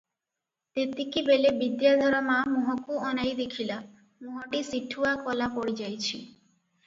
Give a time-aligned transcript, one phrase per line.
[0.77, 3.77] ତେତିକିବେଳେ ବିଦ୍ୟାଧର ମା ମୁହଁକୁ ଅନାଇ ଦେଖିଲା,
[4.29, 6.15] ମୁହଁଟି ସିଠୁଆ କଳା ପଡ଼ିଯାଇଛି।